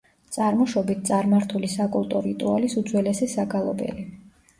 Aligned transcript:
წარმოშობით 0.35 1.03
წარმართული 1.09 1.69
საკულტო 1.73 2.21
რიტუალის 2.29 2.77
უძველესი 2.83 3.29
საგალობელი. 3.35 4.07